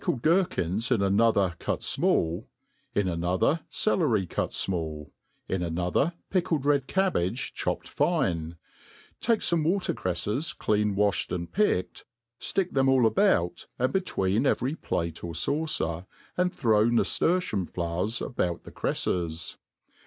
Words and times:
169 0.03 0.35
Jed 0.35 0.47
girkins 0.79 0.91
in 0.91 1.01
another 1.03 1.55
cut 1.59 1.81
fmall; 1.81 2.47
in 2.95 3.07
another 3.07 3.59
celery 3.69 4.25
cut 4.25 4.49
fmall; 4.49 5.11
in 5.47 5.61
another 5.61 6.13
pickled 6.31 6.65
red 6.65 6.87
cabbage 6.87 7.53
chopped 7.53 7.87
fine; 7.87 8.55
take 9.19 9.41
fome 9.41 9.63
wa« 9.63 9.77
ter^crefies 9.77 10.57
clean 10.57 10.95
waflied 10.95 11.31
and 11.31 11.51
pickedy 11.51 12.01
ftick 12.39 12.71
them 12.71 12.89
all 12.89 13.05
about 13.05 13.67
and 13.77 13.93
between 13.93 14.47
every 14.47 14.73
plate 14.73 15.23
or 15.23 15.35
faucer, 15.35 16.07
and 16.35 16.51
throw 16.51 16.85
naftertium 16.85 17.69
flowers 17.69 18.23
about 18.23 18.63
the 18.63 18.71
creiles. 18.71 19.57